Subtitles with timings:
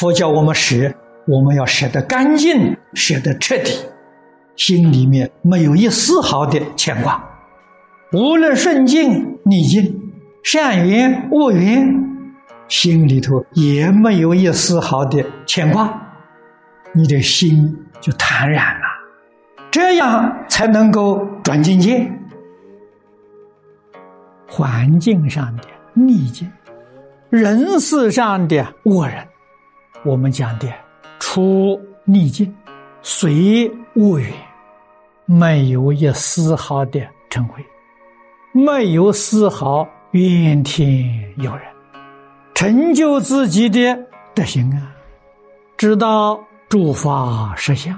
[0.00, 0.94] 佛教我们舍，
[1.26, 3.70] 我们要舍得干净，舍得彻底，
[4.56, 7.22] 心里面没有一丝毫的牵挂。
[8.14, 10.10] 无论顺境逆境，
[10.42, 11.86] 善缘恶缘，
[12.66, 15.92] 心里头也没有一丝毫的牵挂，
[16.94, 18.86] 你的心就坦然了，
[19.70, 22.10] 这样才能够转境界。
[24.48, 26.50] 环境上的逆境，
[27.28, 29.26] 人事上的恶人，
[30.04, 30.66] 我们讲的
[31.18, 32.54] 出逆境，
[33.02, 34.32] 随物缘，
[35.26, 37.62] 没有一丝毫的嗔恚。
[38.52, 41.62] 没有丝毫怨天尤人，
[42.52, 43.96] 成就自己的
[44.34, 44.90] 德行啊！
[45.76, 47.96] 知道诸法实相，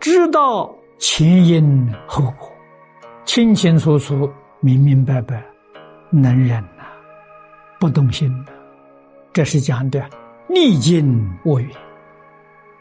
[0.00, 2.50] 知道前因后果，
[3.26, 5.44] 清清楚楚、明明白白，
[6.08, 6.84] 能忍呐，
[7.78, 8.52] 不动心呐。
[9.34, 10.02] 这是讲的
[10.48, 11.70] 逆境恶缘，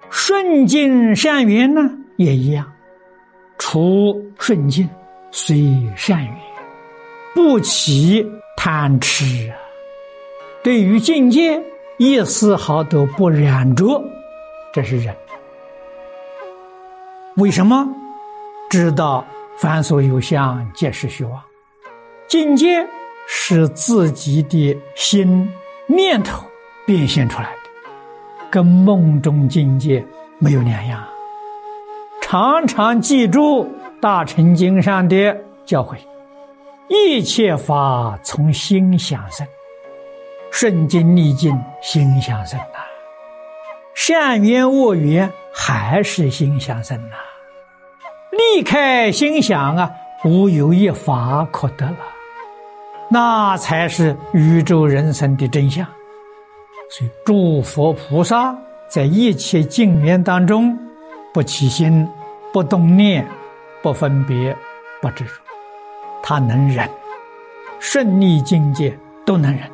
[0.09, 2.71] 顺境善缘呢也一样，
[3.57, 4.87] 除顺境
[5.31, 5.57] 随
[5.95, 6.37] 善缘。
[7.33, 9.57] 不起贪痴啊！
[10.63, 11.61] 对于境界
[11.97, 14.01] 一丝毫都不染着，
[14.73, 15.13] 这是人。
[17.35, 17.85] 为什么？
[18.69, 19.25] 知道
[19.57, 21.41] 凡所有相，皆是虚妄。
[22.27, 22.87] 境界
[23.27, 25.47] 是自己的心
[25.87, 26.45] 念头
[26.85, 27.69] 变现出来的，
[28.49, 30.05] 跟梦中境界
[30.39, 31.03] 没有两样。
[32.21, 33.67] 常常记住
[34.01, 35.95] 大乘经上的教诲。
[36.87, 39.47] 一切法从心想生，
[40.51, 42.77] 顺境逆境心想生呐，
[43.95, 47.15] 善缘恶缘还是心想生呐。
[48.31, 49.91] 离开心想啊，
[50.23, 51.97] 无有一法可得了，
[53.09, 55.87] 那才是宇宙人生的真相。
[56.89, 58.55] 所以诸佛菩萨
[58.87, 60.77] 在一切境缘当中，
[61.33, 62.07] 不起心，
[62.53, 63.27] 不动念，
[63.81, 64.55] 不分别，
[65.01, 65.31] 不执着。
[66.21, 66.89] 他能忍，
[67.79, 69.69] 顺逆境界都能忍。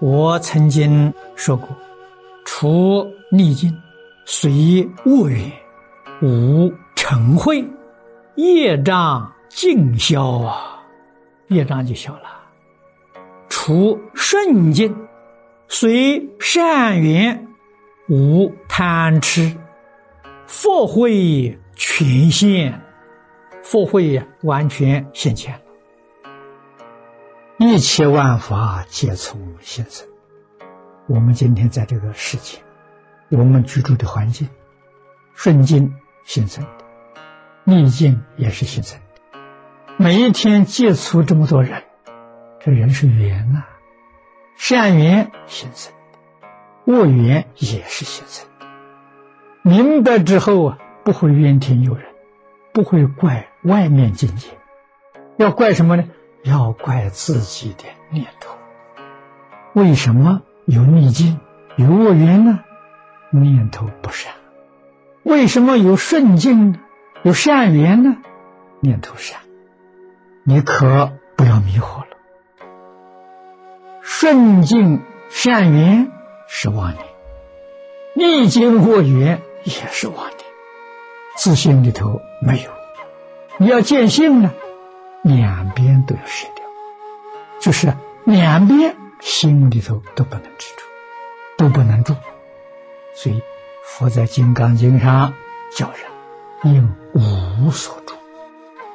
[0.00, 1.68] 我曾经说过，
[2.44, 3.74] 除逆境，
[4.26, 5.50] 随恶缘，
[6.22, 7.66] 无嗔恚，
[8.36, 10.82] 业障尽消啊，
[11.48, 12.22] 业障就消了。
[13.48, 14.94] 除顺境，
[15.68, 17.48] 随善缘，
[18.08, 19.56] 无贪痴，
[20.46, 22.80] 佛慧全现。
[23.62, 25.60] 佛慧，完全现前。
[27.56, 30.06] 一切万法皆从心生。
[31.06, 32.58] 我们今天在这个世界，
[33.30, 34.48] 我们居住的环境，
[35.34, 35.94] 顺境
[36.24, 36.66] 形成，
[37.64, 39.40] 逆境也是形成的。
[39.96, 41.82] 每一天接触这么多人，
[42.60, 43.66] 这人是缘啊，
[44.56, 45.92] 善缘形成
[46.86, 48.48] 的，恶缘也是形成。
[49.62, 52.06] 明白之后啊，不会怨天尤人。
[52.72, 54.48] 不会怪外面境界，
[55.36, 56.06] 要怪什么呢？
[56.42, 58.56] 要怪自己的念头。
[59.74, 61.38] 为什么有逆境、
[61.76, 62.64] 有恶缘呢？
[63.30, 64.32] 念头不善。
[65.22, 66.80] 为什么有顺境？
[67.22, 68.16] 有善缘呢？
[68.80, 69.38] 念头善。
[70.42, 72.13] 你可不要迷惑了。
[74.06, 75.00] 顺境
[75.30, 76.12] 善缘
[76.46, 77.06] 是妄念，
[78.14, 80.38] 逆境恶缘也是妄念。
[81.38, 82.70] 自信里头没有，
[83.56, 84.52] 你要见性呢，
[85.22, 86.64] 两边都要舍掉，
[87.60, 87.94] 就是
[88.24, 90.82] 两边心里头都不能执着，
[91.56, 92.14] 都不能住。
[93.16, 93.42] 所以
[93.86, 95.32] 佛在《金刚经》上
[95.74, 98.14] 叫人应无所住，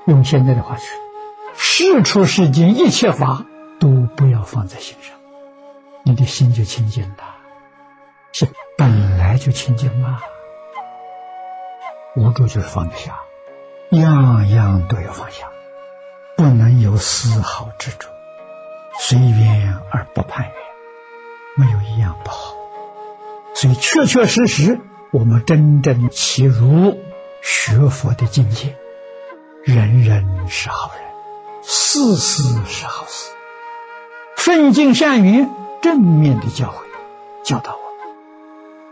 [0.06, 0.86] 用现在的话说，
[1.56, 3.48] 事出世间一切法
[3.80, 5.18] 都不要放在心上，
[6.04, 7.24] 你的心就清净了，
[8.34, 8.48] 是
[8.78, 10.20] 本来就清净嘛。
[12.16, 13.20] 无助就是放得下，
[13.92, 15.48] 样样都要放下，
[16.36, 18.10] 不能有丝毫执着，
[19.00, 20.54] 随缘而不攀缘，
[21.56, 22.56] 没有一样不好。
[23.54, 24.80] 所以确确实实，
[25.12, 27.00] 我们真正契入
[27.42, 28.75] 学佛的境界，
[29.64, 31.04] 人人是好人，
[31.64, 33.32] 事事是好事，
[34.41, 35.50] 顺境善缘，
[35.81, 36.75] 正面的教诲
[37.44, 38.15] 教导我们；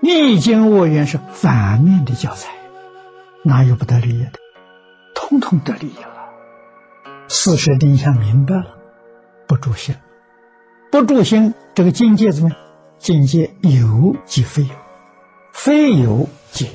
[0.02, 2.52] 逆境恶缘是反面的教材。
[3.44, 4.34] 哪有不得利益的？
[5.16, 6.30] 通通得利益了。
[7.30, 8.78] 事实定向明白了，
[9.48, 9.96] 不住心，
[10.92, 12.52] 不住心，这个境界怎么？
[13.00, 14.70] 境界有即非有，
[15.54, 16.72] 非有即有。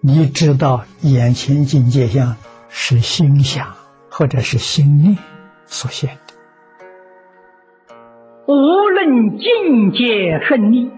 [0.00, 2.36] 你知道眼前境界像
[2.70, 3.74] 是心想
[4.08, 5.18] 或者是心念
[5.66, 6.18] 所现。
[8.46, 10.90] 无论境界顺利，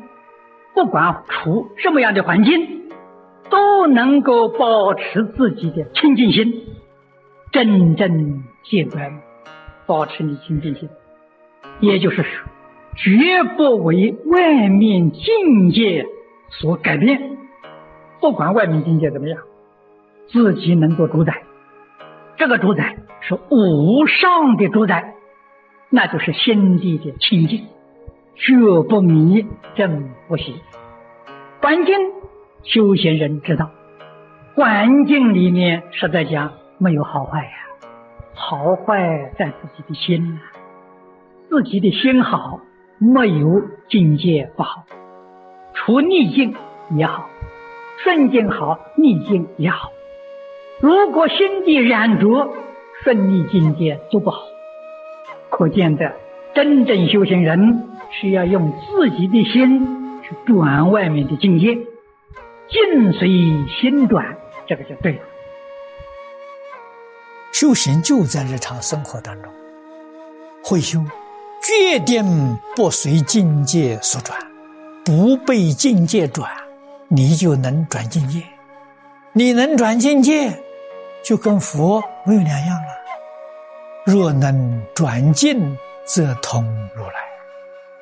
[0.74, 2.90] 不管处什么样的环境，
[3.48, 6.52] 都能够保持自己的清净心，
[7.50, 9.22] 真正见观，
[9.86, 10.90] 保持你清净心，
[11.80, 12.46] 也就是说，
[12.96, 16.06] 绝不为外面境界
[16.50, 17.38] 所改变，
[18.20, 19.40] 不管外面境界怎么样，
[20.30, 21.44] 自己能够主宰。
[22.36, 25.14] 这个主宰是无上的主宰，
[25.90, 27.66] 那就是心地的清净，
[28.36, 28.54] 绝
[28.88, 30.52] 不迷，正不邪。
[31.62, 31.94] 环境
[32.62, 33.70] 修行人知道，
[34.54, 37.50] 环境里面实在讲没有好坏呀，
[38.34, 40.40] 好坏在自己的心呐。
[41.48, 42.60] 自己的心好，
[42.98, 44.84] 没有境界不好，
[45.72, 46.54] 除逆境
[46.94, 47.30] 也好，
[48.04, 49.90] 顺境好，逆境也好。
[50.80, 52.52] 如果心地染浊，
[53.02, 54.42] 顺逆境界就不好。
[55.50, 56.12] 可见的，
[56.54, 63.28] 真正修行人是要用自己的心去转外面的境界，境随
[63.80, 64.36] 心转，
[64.66, 65.18] 这个就对了。
[67.52, 69.52] 修行就在日常生活当中，
[70.62, 71.04] 会修，
[71.62, 74.38] 决定不随境界所转，
[75.04, 76.50] 不被境界转，
[77.08, 78.42] 你就能转境界，
[79.32, 80.52] 你能转境界。
[81.20, 82.97] 就跟佛没有两样了。
[84.10, 85.76] 若能转进，
[86.06, 86.64] 则通
[86.94, 87.12] 如来，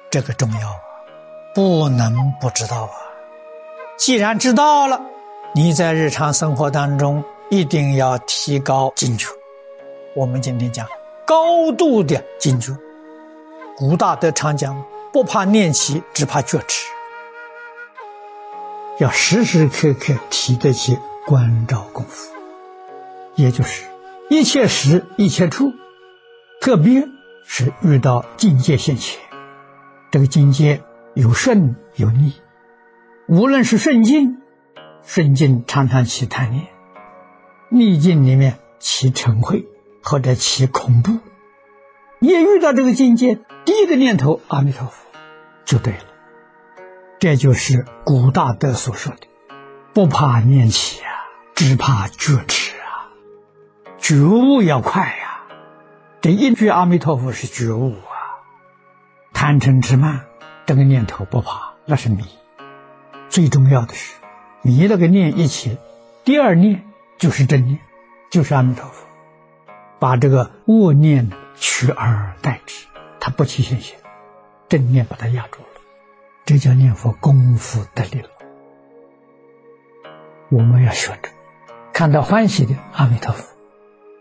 [0.08, 0.78] 这个重要啊，
[1.52, 2.92] 不能不知道啊。
[3.96, 5.00] 既然知道了，
[5.52, 9.26] 你在日常生活当中一定要提高警觉。
[10.14, 10.86] 我们今天讲
[11.26, 12.70] 高度的警觉。
[13.76, 14.80] 古大德常讲：
[15.12, 16.86] 不怕念起，只怕觉迟。
[19.00, 22.32] 要时时刻刻提得起关照功夫。
[23.34, 23.82] 也就是
[24.30, 25.72] 一切时一切处，
[26.60, 27.08] 特别
[27.44, 29.20] 是遇到境界现前，
[30.10, 30.82] 这个境界
[31.14, 32.34] 有顺有逆，
[33.28, 34.42] 无论是顺境，
[35.04, 36.64] 顺境常常起贪念；
[37.68, 39.62] 逆境里面起嗔恚
[40.02, 41.18] 或者起恐怖。
[42.18, 45.06] 一遇到这个境界，第一个念头阿弥陀佛
[45.64, 46.00] 就对了。
[47.18, 49.26] 这就是古大德所说的
[49.94, 51.10] ：“不怕念起啊，
[51.54, 53.12] 只怕觉迟啊。”
[53.98, 55.25] 觉悟要快呀！
[56.26, 58.42] 这一句阿弥陀佛是觉悟啊。
[59.32, 60.22] 贪嗔痴慢
[60.66, 62.24] 这个念头不怕，那是迷。
[63.28, 64.14] 最重要的是，
[64.60, 65.78] 迷那个念一起，
[66.24, 66.84] 第二念
[67.16, 67.78] 就是正念，
[68.28, 69.06] 就是阿弥陀佛，
[70.00, 72.86] 把这个恶念取而代之，
[73.20, 73.96] 它不起现行，
[74.68, 75.80] 正念把它压住了，
[76.44, 78.28] 这叫念佛功夫得力了。
[80.50, 81.28] 我们要学着，
[81.92, 83.44] 看到欢喜的阿弥陀佛。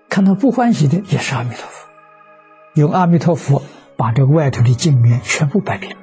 [0.07, 1.84] 看到不欢喜的也是阿弥陀佛，
[2.75, 3.63] 用阿弥陀佛
[3.95, 5.95] 把这个外头的镜面全部摆平，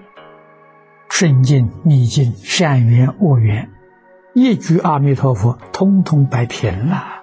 [1.11, 3.71] 顺境逆境善缘恶缘，
[4.33, 7.23] 一句阿弥陀佛通通摆平了，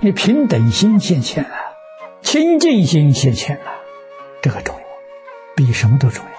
[0.00, 1.50] 你平等心现前了，
[2.20, 3.62] 清净心现前了，
[4.42, 4.82] 这个重要，
[5.54, 6.33] 比什么都重要。